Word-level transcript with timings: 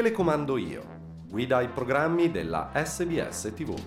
telecomando 0.00 0.56
io. 0.56 0.82
Guida 1.28 1.58
ai 1.58 1.68
programmi 1.68 2.30
della 2.30 2.70
SBS 2.72 3.52
TV. 3.54 3.78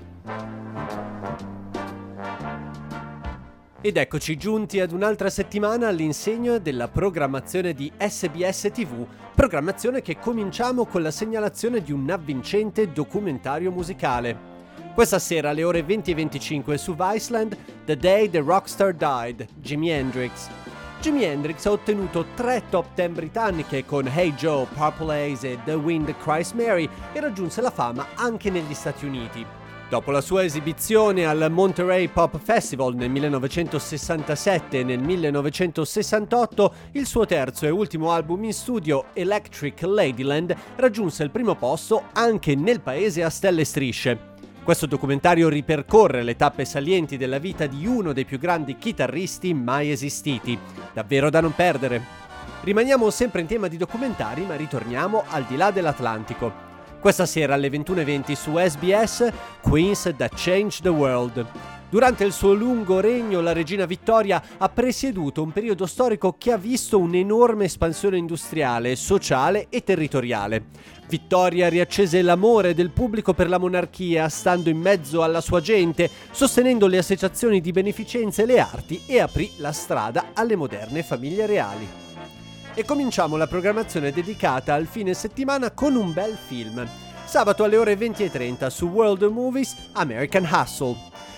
Ed 3.81 3.97
eccoci 3.97 4.37
giunti 4.37 4.79
ad 4.79 4.91
un'altra 4.91 5.31
settimana 5.31 5.87
all'insegno 5.87 6.59
della 6.59 6.87
programmazione 6.87 7.73
di 7.73 7.91
SBS 7.97 8.69
TV, 8.71 9.07
programmazione 9.33 10.03
che 10.03 10.19
cominciamo 10.19 10.85
con 10.85 11.01
la 11.01 11.09
segnalazione 11.09 11.81
di 11.81 11.91
un 11.91 12.07
avvincente 12.07 12.91
documentario 12.91 13.71
musicale. 13.71 14.37
Questa 14.93 15.17
sera 15.17 15.49
alle 15.49 15.63
ore 15.63 15.81
20 15.81 16.11
e 16.11 16.13
25 16.13 16.77
su 16.77 16.95
Viceland, 16.95 17.57
The 17.85 17.97
Day 17.97 18.29
the 18.29 18.39
Rockstar 18.39 18.93
Died, 18.93 19.47
Jimi 19.55 19.89
Hendrix. 19.89 20.47
Jimi 21.03 21.25
Hendrix 21.25 21.65
ha 21.65 21.71
ottenuto 21.71 22.27
tre 22.33 22.63
top 22.69 22.93
10 22.95 23.11
britanniche 23.11 23.83
con 23.83 24.07
Hey 24.07 24.33
Joe, 24.35 24.65
Purple 24.73 25.33
Haze 25.33 25.51
e 25.51 25.59
The 25.65 25.73
Wind 25.73 26.15
Cries 26.15 26.53
Mary 26.53 26.87
e 27.11 27.19
raggiunse 27.19 27.59
la 27.59 27.71
fama 27.71 28.07
anche 28.13 28.49
negli 28.49 28.73
Stati 28.73 29.05
Uniti. 29.05 29.45
Dopo 29.89 30.11
la 30.11 30.21
sua 30.21 30.45
esibizione 30.45 31.25
al 31.25 31.51
Monterey 31.51 32.07
Pop 32.07 32.39
Festival 32.39 32.95
nel 32.95 33.09
1967 33.09 34.79
e 34.79 34.83
nel 34.85 34.99
1968, 34.99 36.73
il 36.93 37.05
suo 37.05 37.25
terzo 37.25 37.65
e 37.65 37.69
ultimo 37.69 38.13
album 38.13 38.45
in 38.45 38.53
studio, 38.53 39.07
Electric 39.11 39.81
Ladyland, 39.81 40.55
raggiunse 40.77 41.23
il 41.23 41.31
primo 41.31 41.55
posto 41.55 42.03
anche 42.13 42.55
nel 42.55 42.79
paese 42.79 43.23
a 43.23 43.29
stelle 43.29 43.59
e 43.59 43.65
strisce. 43.65 44.32
Questo 44.63 44.85
documentario 44.85 45.49
ripercorre 45.49 46.23
le 46.23 46.37
tappe 46.37 46.63
salienti 46.63 47.17
della 47.17 47.37
vita 47.37 47.67
di 47.67 47.85
uno 47.85 48.13
dei 48.13 48.23
più 48.23 48.39
grandi 48.39 48.77
chitarristi 48.77 49.53
mai 49.53 49.91
esistiti. 49.91 50.57
Davvero 50.93 51.29
da 51.29 51.41
non 51.41 51.53
perdere. 51.53 52.01
Rimaniamo 52.61 53.09
sempre 53.09 53.41
in 53.41 53.47
tema 53.47 53.67
di 53.67 53.75
documentari, 53.75 54.45
ma 54.45 54.55
ritorniamo 54.55 55.25
al 55.27 55.43
di 55.43 55.57
là 55.57 55.69
dell'Atlantico. 55.69 56.71
Questa 57.01 57.25
sera 57.25 57.55
alle 57.55 57.67
21.20 57.67 58.31
su 58.31 58.55
SBS, 58.55 59.33
Queens 59.59 60.13
That 60.15 60.33
Changed 60.33 60.83
the 60.83 60.89
World. 60.89 61.45
Durante 61.93 62.23
il 62.23 62.33
suo 62.33 62.55
lungo 62.55 62.99
regno 62.99 63.39
la 63.39 63.53
regina 63.53 63.85
Vittoria 63.85 64.41
ha 64.57 64.67
presieduto 64.69 65.43
un 65.43 65.51
periodo 65.51 65.85
storico 65.85 66.33
che 66.39 66.51
ha 66.51 66.57
visto 66.57 66.97
un'enorme 66.97 67.65
espansione 67.65 68.17
industriale, 68.17 68.95
sociale 68.95 69.67
e 69.69 69.83
territoriale. 69.83 70.69
Vittoria 71.07 71.69
riaccese 71.69 72.23
l'amore 72.23 72.73
del 72.73 72.89
pubblico 72.89 73.35
per 73.35 73.47
la 73.47 73.59
monarchia, 73.59 74.27
stando 74.27 74.71
in 74.71 74.79
mezzo 74.79 75.21
alla 75.21 75.39
sua 75.39 75.61
gente, 75.61 76.09
sostenendo 76.31 76.87
le 76.87 76.97
associazioni 76.97 77.61
di 77.61 77.71
beneficenza 77.71 78.41
e 78.41 78.47
le 78.47 78.59
arti 78.59 79.03
e 79.05 79.19
aprì 79.19 79.51
la 79.57 79.71
strada 79.71 80.31
alle 80.33 80.55
moderne 80.55 81.03
famiglie 81.03 81.45
reali. 81.45 81.87
E 82.73 82.83
cominciamo 82.85 83.35
la 83.35 83.45
programmazione 83.45 84.11
dedicata 84.11 84.73
al 84.73 84.87
fine 84.87 85.13
settimana 85.13 85.69
con 85.69 85.93
un 85.93 86.11
bel 86.11 86.35
film. 86.47 86.89
Sabato 87.25 87.63
alle 87.63 87.77
ore 87.77 87.95
20.30 87.95 88.67
su 88.67 88.87
World 88.87 89.23
Movies 89.23 89.75
American 89.93 90.47
Hustle. 90.49 90.95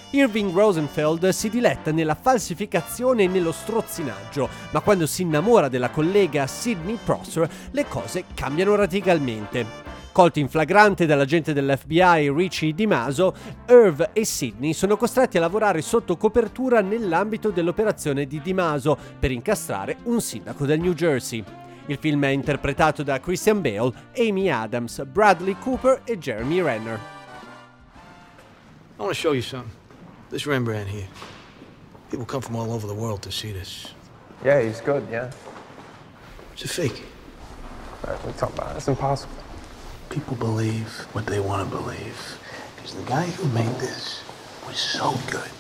Irving 0.10 0.54
Rosenfeld 0.54 1.30
si 1.30 1.50
diletta 1.50 1.92
nella 1.92 2.16
falsificazione 2.16 3.24
e 3.24 3.28
nello 3.28 3.52
strozzinaggio, 3.52 4.50
ma 4.72 4.82
quando 4.82 5.06
si 5.06 5.22
innamora 5.22 5.70
della 5.70 5.90
collega 5.90 6.48
Sidney 6.48 6.98
Prosser 7.02 7.50
le 7.72 7.88
cose 7.88 8.26
cambiano 8.34 8.76
radicalmente. 8.76 9.66
Colti 10.12 10.40
in 10.40 10.50
flagrante 10.50 11.06
dall'agente 11.06 11.54
dell'FBI 11.54 12.32
Richie 12.34 12.74
DiMaso, 12.74 13.34
Irv 13.68 14.10
e 14.14 14.26
Sidney 14.26 14.74
sono 14.74 14.98
costretti 14.98 15.38
a 15.38 15.42
lavorare 15.42 15.82
sotto 15.82 16.18
copertura 16.18 16.82
nell'ambito 16.82 17.52
dell'operazione 17.52 18.26
di 18.26 18.42
DiMaso 18.42 18.98
per 19.20 19.32
incastrare 19.32 19.98
un 20.04 20.20
sindaco 20.20 20.66
del 20.66 20.80
New 20.80 20.94
Jersey. 20.94 21.65
Il 21.88 21.98
film 22.00 22.26
è 22.26 22.30
interpretato 22.30 23.04
da 23.04 23.20
Christian 23.20 23.62
Bale, 23.62 23.92
Amy 24.18 24.50
Adams, 24.50 25.04
Bradley 25.06 25.56
Cooper 25.60 26.02
e 26.06 26.18
Jeremy 26.18 26.60
Renner. 26.62 27.00
I 28.98 29.02
want 29.02 29.12
to 29.12 29.14
show 29.14 29.34
you 29.34 29.44
something. 29.44 29.72
This 30.30 30.48
Rembrandt 30.48 30.90
here. 30.90 31.08
People 32.10 32.26
come 32.26 32.42
from 32.42 32.56
all 32.56 32.72
over 32.72 32.88
the 32.88 32.94
world 32.94 33.22
to 33.22 33.32
see 33.32 33.52
this. 33.52 33.94
Yeah, 34.44 34.62
he's 34.62 34.82
good, 34.82 35.08
yeah. 35.12 35.30
It's 36.54 36.64
a 36.64 36.68
fake. 36.68 37.04
All 38.04 38.14
right, 38.14 38.26
we 38.26 38.32
talk 38.34 38.54
about 38.54 38.72
it. 38.72 38.78
It's 38.78 38.88
impossible. 38.88 39.36
People 40.10 40.36
believe 40.38 40.88
what 41.14 41.28
they 41.28 41.40
want 41.40 41.70
to 41.70 41.76
believe. 41.76 42.40
Because 42.76 42.96
the 42.96 43.04
guy 43.04 43.26
who 43.28 43.48
made 43.50 43.80
this 43.80 44.24
was 44.66 44.78
so 44.78 45.14
good 45.30 45.52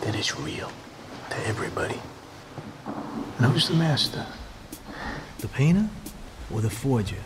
that 0.00 0.14
it's 0.14 0.38
real 0.38 0.70
to 1.30 1.46
everybody. 1.46 2.00
And 3.38 3.52
who's 3.52 3.68
the 3.68 3.74
master? 3.74 4.24
Painter 5.56 5.88
or 6.52 6.60
the 6.60 6.68
forger? 6.68 7.16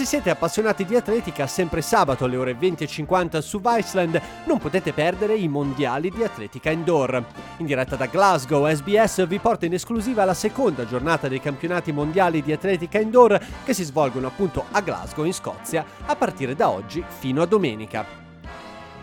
Se 0.00 0.06
siete 0.06 0.30
appassionati 0.30 0.86
di 0.86 0.96
atletica, 0.96 1.46
sempre 1.46 1.82
sabato 1.82 2.24
alle 2.24 2.38
ore 2.38 2.56
20.50 2.58 3.40
su 3.40 3.60
Viceland 3.60 4.18
non 4.46 4.56
potete 4.56 4.94
perdere 4.94 5.36
i 5.36 5.46
mondiali 5.46 6.08
di 6.08 6.24
atletica 6.24 6.70
indoor. 6.70 7.22
In 7.58 7.66
diretta 7.66 7.96
da 7.96 8.06
Glasgow, 8.06 8.66
SBS 8.66 9.26
vi 9.26 9.38
porta 9.38 9.66
in 9.66 9.74
esclusiva 9.74 10.24
la 10.24 10.32
seconda 10.32 10.86
giornata 10.86 11.28
dei 11.28 11.38
campionati 11.38 11.92
mondiali 11.92 12.40
di 12.40 12.50
atletica 12.50 12.98
indoor 12.98 13.38
che 13.62 13.74
si 13.74 13.84
svolgono 13.84 14.28
appunto 14.28 14.64
a 14.70 14.80
Glasgow 14.80 15.26
in 15.26 15.34
Scozia 15.34 15.84
a 16.06 16.16
partire 16.16 16.54
da 16.54 16.70
oggi 16.70 17.04
fino 17.06 17.42
a 17.42 17.46
domenica. 17.46 18.06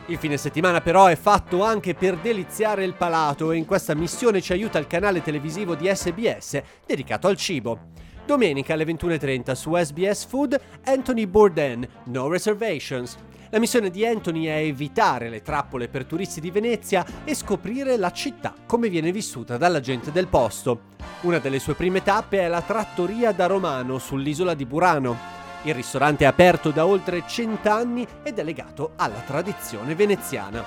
Il 0.08 0.18
fine 0.18 0.38
settimana 0.38 0.81
però 0.81 1.06
è 1.06 1.16
fatto 1.16 1.64
anche 1.64 1.94
per 1.94 2.18
deliziare 2.18 2.84
il 2.84 2.96
palato 2.96 3.52
e 3.52 3.58
in 3.58 3.66
questa 3.66 3.94
missione 3.94 4.41
ci 4.41 4.52
aiuta 4.53 4.79
il 4.79 4.88
canale 4.88 5.22
televisivo 5.22 5.75
di 5.75 5.94
SBS 5.94 6.59
dedicato 6.88 7.28
al 7.28 7.38
cibo. 7.38 8.06
Domenica 8.28 8.74
alle 8.74 8.84
21.30 8.84 9.54
su 9.54 9.74
SBS 9.74 10.26
Food 10.26 10.60
Anthony 10.84 11.26
Bourdain, 11.26 11.88
No 12.08 12.28
Reservations. 12.28 13.16
La 13.52 13.58
missione 13.58 13.90
di 13.90 14.06
Anthony 14.06 14.48
è 14.48 14.58
evitare 14.58 15.30
le 15.30 15.42
trappole 15.42 15.88
per 15.88 16.04
turisti 16.04 16.42
di 16.42 16.52
Venezia 16.52 17.06
e 17.24 17.34
scoprire 17.34 17.96
la 17.96 18.12
città 18.12 18.54
come 18.66 18.90
viene 18.90 19.14
vissuta 19.14 19.56
dalla 19.56 19.80
gente 19.80 20.12
del 20.12 20.28
posto. 20.28 20.96
Una 21.22 21.40
delle 21.40 21.60
sue 21.60 21.76
prime 21.76 22.04
tappe 22.04 22.40
è 22.42 22.50
la 22.50 22.62
Trattoria 22.62 23.32
da 23.32 23.46
Romano 23.46 23.98
sull'isola 23.98 24.54
di 24.54 24.66
Burano. 24.66 25.18
Il 25.64 25.74
ristorante 25.74 26.26
è 26.26 26.28
aperto 26.28 26.72
da 26.72 26.86
oltre 26.86 27.24
cent'anni 27.26 28.06
ed 28.24 28.40
è 28.40 28.44
legato 28.44 28.92
alla 28.98 29.22
tradizione 29.26 29.96
veneziana. 29.96 30.66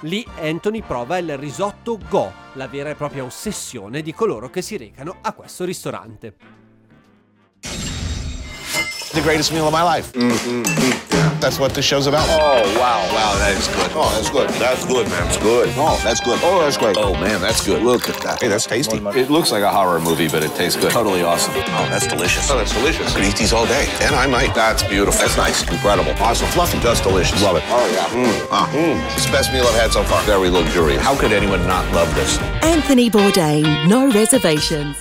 Lì 0.00 0.22
Anthony 0.38 0.82
prova 0.82 1.16
il 1.16 1.38
risotto 1.38 1.98
Go, 2.10 2.30
la 2.54 2.68
vera 2.68 2.90
e 2.90 2.94
propria 2.94 3.24
ossessione 3.24 4.02
di 4.02 4.12
coloro 4.12 4.50
che 4.50 4.60
si 4.60 4.76
recano 4.76 5.16
a 5.22 5.32
questo 5.32 5.64
ristorante. 5.64 6.59
The 7.62 9.20
greatest 9.22 9.52
meal 9.52 9.66
of 9.66 9.72
my 9.72 9.82
life. 9.82 10.12
Mm, 10.12 10.30
mm, 10.30 10.62
mm, 10.64 11.40
that's 11.40 11.58
what 11.58 11.74
this 11.74 11.84
show's 11.84 12.06
about. 12.06 12.26
Oh, 12.30 12.62
wow, 12.78 13.00
wow, 13.12 13.36
that 13.38 13.56
is 13.56 13.66
good. 13.68 13.90
Oh, 13.94 14.08
that's 14.14 14.30
good. 14.30 14.48
That's 14.60 14.84
good, 14.86 15.08
man. 15.08 15.26
It's 15.26 15.38
good. 15.38 15.68
Oh, 15.76 16.00
that's 16.04 16.20
good. 16.20 16.38
Oh, 16.42 16.60
that's 16.60 16.76
great. 16.76 16.96
Oh, 16.96 17.14
man, 17.14 17.40
that's 17.40 17.64
good. 17.64 17.82
Look 17.82 18.08
at 18.08 18.20
that. 18.22 18.40
Hey, 18.40 18.48
that's 18.48 18.66
tasty. 18.66 18.98
It 18.98 19.30
looks 19.30 19.50
like 19.50 19.62
a 19.62 19.70
horror 19.70 20.00
movie, 20.00 20.28
but 20.28 20.42
it 20.44 20.54
tastes 20.54 20.78
good. 20.78 20.92
Totally 20.92 21.22
awesome. 21.22 21.54
Oh, 21.56 21.86
that's 21.90 22.06
delicious. 22.06 22.50
Oh, 22.50 22.58
that's 22.58 22.72
delicious. 22.72 23.10
I 23.12 23.16
could 23.16 23.24
eat 23.24 23.36
these 23.36 23.52
all 23.52 23.66
day, 23.66 23.88
and 24.02 24.14
I 24.14 24.26
might. 24.26 24.54
That's 24.54 24.82
beautiful. 24.84 25.20
That's 25.20 25.36
nice. 25.36 25.62
Incredible. 25.68 26.12
Awesome. 26.22 26.48
Fluffy. 26.48 26.78
Just 26.80 27.02
delicious. 27.02 27.42
Love 27.42 27.56
it. 27.56 27.64
Oh, 27.66 27.90
yeah. 27.92 28.06
Mm. 28.14 28.48
Ah. 28.50 28.70
It's 29.14 29.26
the 29.26 29.32
best 29.32 29.52
meal 29.52 29.64
I've 29.64 29.74
had 29.74 29.92
so 29.92 30.04
far. 30.04 30.22
Very 30.22 30.50
luxurious. 30.50 31.02
How 31.02 31.18
could 31.18 31.32
anyone 31.32 31.66
not 31.66 31.90
love 31.92 32.14
this? 32.14 32.38
Anthony 32.62 33.10
Bourdain, 33.10 33.88
no 33.88 34.10
reservations. 34.12 34.96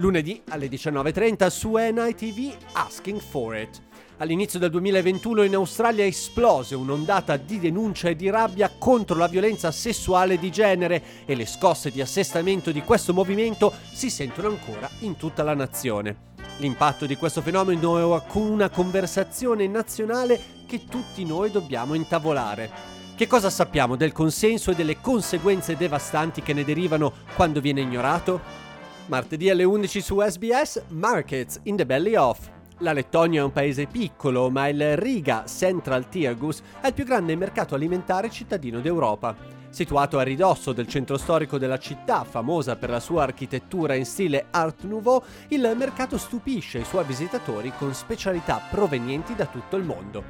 Lunedì 0.00 0.40
alle 0.48 0.68
19.30 0.68 1.48
su 1.48 1.74
NITV 1.76 2.56
Asking 2.72 3.20
for 3.20 3.54
It. 3.54 3.82
All'inizio 4.16 4.58
del 4.58 4.70
2021 4.70 5.42
in 5.42 5.54
Australia 5.54 6.06
esplose 6.06 6.74
un'ondata 6.74 7.36
di 7.36 7.58
denuncia 7.58 8.08
e 8.08 8.16
di 8.16 8.30
rabbia 8.30 8.72
contro 8.78 9.16
la 9.16 9.28
violenza 9.28 9.70
sessuale 9.70 10.38
di 10.38 10.50
genere 10.50 11.02
e 11.26 11.34
le 11.34 11.44
scosse 11.44 11.90
di 11.90 12.00
assestamento 12.00 12.72
di 12.72 12.80
questo 12.82 13.12
movimento 13.12 13.74
si 13.92 14.08
sentono 14.08 14.48
ancora 14.48 14.88
in 15.00 15.16
tutta 15.16 15.42
la 15.42 15.54
nazione. 15.54 16.28
L'impatto 16.56 17.04
di 17.04 17.16
questo 17.16 17.42
fenomeno 17.42 17.98
è 17.98 18.22
una 18.38 18.70
conversazione 18.70 19.66
nazionale 19.66 20.40
che 20.66 20.84
tutti 20.88 21.26
noi 21.26 21.50
dobbiamo 21.50 21.92
intavolare. 21.92 22.70
Che 23.14 23.26
cosa 23.26 23.50
sappiamo 23.50 23.96
del 23.96 24.12
consenso 24.12 24.70
e 24.70 24.74
delle 24.74 24.98
conseguenze 24.98 25.76
devastanti 25.76 26.40
che 26.40 26.54
ne 26.54 26.64
derivano 26.64 27.12
quando 27.36 27.60
viene 27.60 27.82
ignorato? 27.82 28.68
Martedì 29.10 29.50
alle 29.50 29.64
11 29.64 30.00
su 30.02 30.20
SBS, 30.20 30.84
Markets 30.90 31.58
in 31.64 31.74
the 31.74 31.84
Belly 31.84 32.14
Off. 32.14 32.48
La 32.78 32.92
Lettonia 32.92 33.40
è 33.40 33.44
un 33.44 33.50
paese 33.50 33.86
piccolo, 33.86 34.50
ma 34.50 34.68
il 34.68 34.96
Riga 34.96 35.46
Central 35.48 36.08
Tirgus 36.08 36.62
è 36.80 36.86
il 36.86 36.94
più 36.94 37.04
grande 37.04 37.34
mercato 37.34 37.74
alimentare 37.74 38.30
cittadino 38.30 38.78
d'Europa. 38.78 39.34
Situato 39.68 40.20
a 40.20 40.22
ridosso 40.22 40.72
del 40.72 40.86
centro 40.86 41.18
storico 41.18 41.58
della 41.58 41.80
città, 41.80 42.22
famosa 42.22 42.76
per 42.76 42.90
la 42.90 43.00
sua 43.00 43.24
architettura 43.24 43.94
in 43.94 44.06
stile 44.06 44.46
Art 44.52 44.84
Nouveau, 44.84 45.20
il 45.48 45.74
mercato 45.76 46.16
stupisce 46.16 46.78
i 46.78 46.84
suoi 46.84 47.02
visitatori 47.02 47.72
con 47.76 47.92
specialità 47.92 48.62
provenienti 48.70 49.34
da 49.34 49.46
tutto 49.46 49.74
il 49.74 49.82
mondo. 49.82 50.22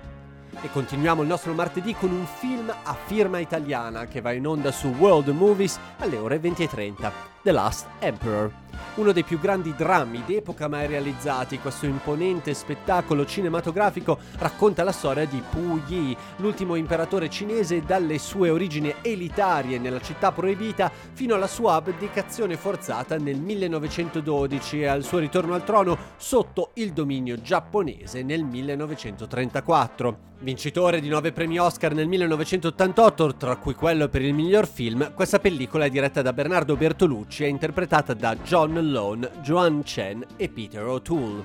E 0.63 0.71
continuiamo 0.73 1.21
il 1.21 1.29
nostro 1.29 1.53
martedì 1.53 1.95
con 1.95 2.11
un 2.11 2.25
film 2.25 2.71
a 2.71 2.95
firma 2.95 3.39
italiana 3.39 4.07
che 4.07 4.23
va 4.23 4.33
in 4.33 4.47
onda 4.47 4.73
su 4.73 4.89
World 4.89 5.29
Movies 5.29 5.79
alle 5.99 6.17
ore 6.17 6.41
20.30, 6.41 7.13
The 7.43 7.53
Last 7.53 7.87
Emperor. 8.01 8.53
Uno 8.97 9.13
dei 9.13 9.25
più 9.25 9.39
grandi 9.39 9.75
drammi 9.75 10.25
d'epoca 10.27 10.69
mai 10.69 10.87
realizzati, 10.87 11.59
questo 11.59 11.87
imponente 11.87 12.53
spettacolo 12.53 13.25
cinematografico 13.25 14.19
racconta 14.39 14.83
la 14.83 14.93
storia 14.93 15.25
di 15.25 15.43
Pu 15.49 15.81
Yi, 15.87 16.17
l'ultimo 16.37 16.75
imperatore 16.75 17.31
cinese 17.31 17.83
dalle 17.83 18.19
sue 18.19 18.51
origini 18.51 18.93
elitarie 19.01 19.79
nella 19.79 20.01
città 20.01 20.33
proibita 20.33 20.91
fino 21.13 21.35
alla 21.35 21.47
sua 21.47 21.75
abdicazione 21.75 22.57
forzata 22.57 23.17
nel 23.17 23.41
1912 23.41 24.83
e 24.83 24.87
al 24.87 25.05
suo 25.05 25.19
ritorno 25.19 25.55
al 25.55 25.65
trono 25.65 25.97
sotto 26.17 26.73
il 26.75 26.93
dominio 26.93 27.41
giapponese 27.41 28.23
nel 28.23 28.45
1934. 28.45 30.29
Vincitore 30.43 31.01
di 31.01 31.09
nove 31.09 31.33
premi 31.33 31.59
Oscar 31.59 31.93
nel 31.93 32.09
1988, 32.09 33.37
tra 33.37 33.57
cui 33.57 33.75
quello 33.75 34.09
per 34.09 34.23
il 34.23 34.33
miglior 34.33 34.67
film, 34.67 35.13
questa 35.13 35.39
pellicola 35.39 35.85
è 35.85 35.91
diretta 35.91 36.23
da 36.23 36.33
Bernardo 36.33 36.77
Bertolucci 36.77 37.30
e 37.39 37.47
interpretata 37.47 38.13
da 38.13 38.37
John 38.37 38.75
Lone, 38.91 39.31
Joan 39.43 39.85
Chen 39.85 40.25
e 40.37 40.49
Peter 40.49 40.87
O'Toole. 40.87 41.45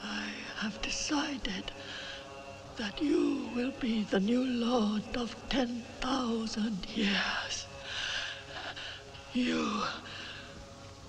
I 0.00 0.30
have 0.60 0.80
decided 0.80 1.72
that 2.76 3.00
you 3.02 3.48
will 3.54 3.72
be 3.80 4.06
the 4.10 4.20
new 4.20 4.44
lord 4.44 5.16
of 5.16 5.34
10,000 5.48 6.86
years. 6.94 7.66
You 9.32 9.82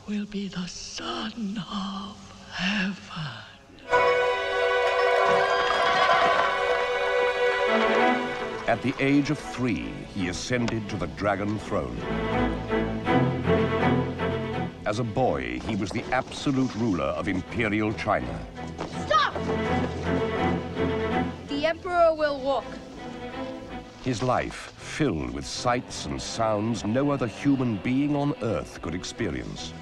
will 0.07 0.25
be 0.25 0.47
the 0.47 0.67
son 0.67 1.63
of 1.69 2.17
heaven. 2.51 3.47
At 8.67 8.81
the 8.81 8.93
age 8.99 9.29
of 9.29 9.39
three, 9.39 9.93
he 10.13 10.27
ascended 10.27 10.89
to 10.89 10.97
the 10.97 11.07
dragon 11.15 11.57
throne. 11.59 11.95
As 14.87 14.99
a 14.99 15.03
boy, 15.03 15.59
he 15.67 15.75
was 15.75 15.89
the 15.89 16.01
absolute 16.13 16.73
ruler 16.75 17.11
of 17.19 17.27
imperial 17.27 17.91
China. 17.91 18.39
Stop! 19.05 19.33
The 21.49 21.65
Emperor 21.65 22.15
will 22.15 22.39
walk. 22.39 22.63
His 24.05 24.23
life 24.23 24.71
filled 24.77 25.31
with 25.31 25.45
sights 25.45 26.05
and 26.05 26.21
sounds 26.21 26.85
no 26.85 27.11
other 27.11 27.27
human 27.27 27.75
being 27.83 28.15
on 28.15 28.33
Earth 28.41 28.81
could 28.81 28.95
experience. 28.95 29.73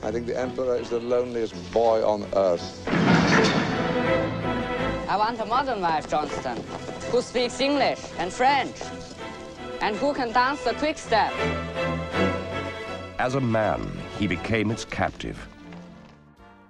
I 0.00 0.12
think 0.12 0.26
the 0.26 0.38
Emperor 0.38 0.76
is 0.76 0.90
the 0.90 1.00
loneliest 1.00 1.56
boy 1.72 2.06
on 2.06 2.24
Earth. 2.36 2.86
I 5.08 5.16
want 5.18 5.40
a 5.40 5.44
modern 5.44 5.80
wife, 5.80 6.08
Johnston, 6.08 6.62
who 7.10 7.20
speaks 7.20 7.58
English 7.58 7.98
and 8.16 8.32
French, 8.32 8.76
and 9.80 9.96
who 9.96 10.14
can 10.14 10.30
dance 10.30 10.62
the 10.62 10.74
quick 10.74 10.98
step. 10.98 11.32
As 13.18 13.34
a 13.34 13.40
man, 13.40 14.01
he 14.22 14.28
became 14.28 14.70
its 14.70 14.86
captive. 14.86 15.50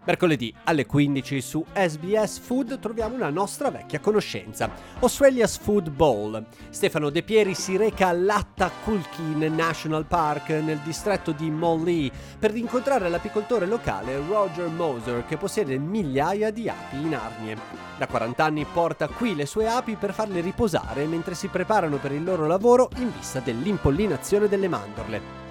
Mercoledì 0.04 0.52
alle 0.64 0.84
15 0.84 1.40
su 1.40 1.64
SBS 1.72 2.40
Food 2.40 2.80
troviamo 2.80 3.14
una 3.14 3.30
nostra 3.30 3.70
vecchia 3.70 4.00
conoscenza, 4.00 4.68
Australia's 4.98 5.58
Food 5.58 5.90
Bowl. 5.90 6.44
Stefano 6.70 7.08
De 7.10 7.22
Pieri 7.22 7.54
si 7.54 7.76
reca 7.76 8.08
all'Atta 8.08 8.68
Kulkin 8.82 9.38
National 9.54 10.04
Park 10.06 10.48
nel 10.48 10.78
distretto 10.78 11.30
di 11.30 11.50
Monlee 11.50 12.10
per 12.36 12.56
incontrare 12.56 13.08
l'apicoltore 13.08 13.66
locale 13.66 14.20
Roger 14.26 14.66
Moser 14.66 15.24
che 15.24 15.36
possiede 15.36 15.78
migliaia 15.78 16.50
di 16.50 16.68
api 16.68 16.96
in 16.96 17.14
arnie. 17.14 17.56
Da 17.96 18.08
40 18.08 18.44
anni 18.44 18.64
porta 18.64 19.06
qui 19.06 19.36
le 19.36 19.46
sue 19.46 19.68
api 19.68 19.94
per 19.94 20.12
farle 20.12 20.40
riposare 20.40 21.04
mentre 21.04 21.36
si 21.36 21.46
preparano 21.46 21.98
per 21.98 22.10
il 22.10 22.24
loro 22.24 22.48
lavoro 22.48 22.88
in 22.96 23.12
vista 23.12 23.38
dell'impollinazione 23.38 24.48
delle 24.48 24.66
mandorle. 24.66 25.41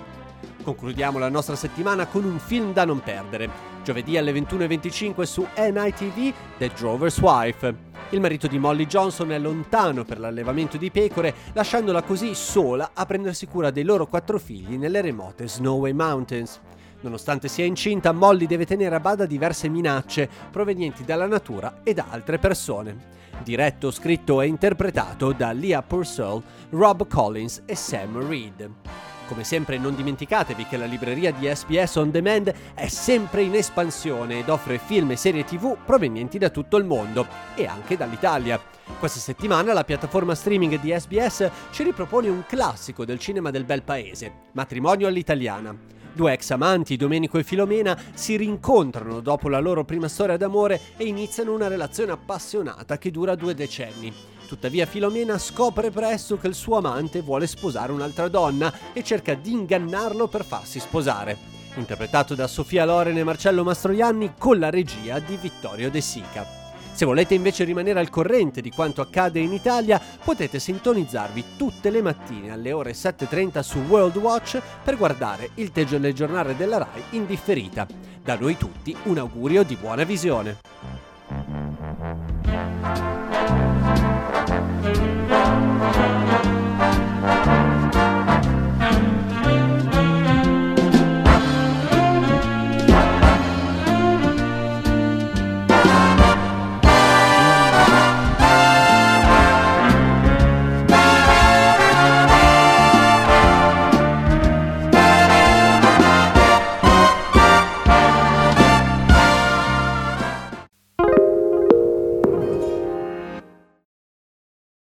Concludiamo 0.63 1.17
la 1.17 1.29
nostra 1.29 1.55
settimana 1.55 2.05
con 2.05 2.23
un 2.23 2.37
film 2.37 2.71
da 2.71 2.85
non 2.85 2.99
perdere. 2.99 3.49
Giovedì 3.83 4.15
alle 4.15 4.31
21.25 4.31 5.23
su 5.23 5.45
NITV 5.57 6.33
The 6.59 6.71
Drover's 6.77 7.17
Wife. 7.19 7.89
Il 8.11 8.19
marito 8.19 8.45
di 8.45 8.59
Molly 8.59 8.85
Johnson 8.85 9.31
è 9.31 9.39
lontano 9.39 10.03
per 10.03 10.19
l'allevamento 10.19 10.77
di 10.77 10.91
pecore, 10.91 11.33
lasciandola 11.53 12.03
così 12.03 12.35
sola 12.35 12.91
a 12.93 13.05
prendersi 13.07 13.47
cura 13.47 13.71
dei 13.71 13.83
loro 13.83 14.05
quattro 14.05 14.37
figli 14.37 14.77
nelle 14.77 15.01
remote 15.01 15.47
Snowy 15.47 15.93
Mountains. 15.93 16.59
Nonostante 17.01 17.47
sia 17.47 17.65
incinta, 17.65 18.11
Molly 18.11 18.45
deve 18.45 18.67
tenere 18.67 18.93
a 18.93 18.99
bada 18.99 19.25
diverse 19.25 19.67
minacce 19.67 20.29
provenienti 20.51 21.03
dalla 21.03 21.25
natura 21.25 21.79
e 21.83 21.95
da 21.95 22.05
altre 22.09 22.37
persone. 22.37 23.19
Diretto, 23.43 23.89
scritto 23.89 24.41
e 24.41 24.45
interpretato 24.45 25.31
da 25.31 25.51
Leah 25.53 25.81
Purcell, 25.81 26.39
Rob 26.69 27.07
Collins 27.07 27.63
e 27.65 27.75
Sam 27.75 28.27
Reed. 28.27 29.00
Come 29.31 29.45
sempre 29.45 29.77
non 29.77 29.95
dimenticatevi 29.95 30.65
che 30.65 30.75
la 30.75 30.83
libreria 30.83 31.31
di 31.31 31.47
SBS 31.47 31.95
On 31.95 32.11
Demand 32.11 32.53
è 32.73 32.89
sempre 32.89 33.43
in 33.43 33.55
espansione 33.55 34.39
ed 34.39 34.49
offre 34.49 34.77
film 34.77 35.11
e 35.11 35.15
serie 35.15 35.45
tv 35.45 35.77
provenienti 35.85 36.37
da 36.37 36.49
tutto 36.49 36.75
il 36.75 36.83
mondo 36.83 37.25
e 37.55 37.65
anche 37.65 37.95
dall'Italia. 37.95 38.59
Questa 38.99 39.21
settimana 39.21 39.71
la 39.71 39.85
piattaforma 39.85 40.35
streaming 40.35 40.81
di 40.81 40.91
SBS 40.91 41.49
ci 41.71 41.83
ripropone 41.83 42.27
un 42.27 42.43
classico 42.45 43.05
del 43.05 43.19
cinema 43.19 43.51
del 43.51 43.63
bel 43.63 43.83
paese, 43.83 44.33
Matrimonio 44.51 45.07
all'italiana. 45.07 45.73
Due 46.11 46.33
ex 46.33 46.49
amanti, 46.49 46.97
Domenico 46.97 47.37
e 47.37 47.45
Filomena, 47.45 47.97
si 48.13 48.35
rincontrano 48.35 49.21
dopo 49.21 49.47
la 49.47 49.59
loro 49.59 49.85
prima 49.85 50.09
storia 50.09 50.35
d'amore 50.35 50.77
e 50.97 51.05
iniziano 51.05 51.53
una 51.53 51.69
relazione 51.69 52.11
appassionata 52.11 52.97
che 52.97 53.11
dura 53.11 53.35
due 53.35 53.55
decenni. 53.55 54.13
Tuttavia 54.51 54.85
Filomena 54.85 55.37
scopre 55.37 55.91
presto 55.91 56.37
che 56.37 56.47
il 56.47 56.55
suo 56.55 56.75
amante 56.75 57.21
vuole 57.21 57.47
sposare 57.47 57.93
un'altra 57.93 58.27
donna 58.27 58.91
e 58.91 59.01
cerca 59.01 59.33
di 59.33 59.53
ingannarlo 59.53 60.27
per 60.27 60.43
farsi 60.43 60.81
sposare. 60.81 61.37
Interpretato 61.75 62.35
da 62.35 62.47
Sofia 62.47 62.83
Loren 62.83 63.17
e 63.17 63.23
Marcello 63.23 63.63
Mastroianni 63.63 64.33
con 64.37 64.59
la 64.59 64.69
regia 64.69 65.19
di 65.19 65.37
Vittorio 65.37 65.89
De 65.89 66.01
Sica. 66.01 66.45
Se 66.91 67.05
volete 67.05 67.33
invece 67.33 67.63
rimanere 67.63 68.01
al 68.01 68.09
corrente 68.09 68.59
di 68.59 68.71
quanto 68.71 68.99
accade 68.99 69.39
in 69.39 69.53
Italia, 69.53 70.01
potete 70.21 70.59
sintonizzarvi 70.59 71.55
tutte 71.55 71.89
le 71.89 72.01
mattine 72.01 72.51
alle 72.51 72.73
ore 72.73 72.91
7.30 72.91 73.61
su 73.61 73.79
World 73.87 74.17
Watch 74.17 74.61
per 74.83 74.97
guardare 74.97 75.51
il 75.55 75.71
telegiornale 75.71 76.57
della 76.57 76.77
RAI 76.77 77.03
in 77.11 77.25
differita. 77.25 77.87
Da 78.21 78.35
noi 78.35 78.57
tutti 78.57 78.93
un 79.03 79.17
augurio 79.17 79.63
di 79.63 79.77
buona 79.77 80.03
visione. 80.03 80.90